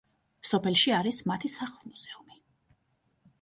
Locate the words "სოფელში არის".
0.51-1.19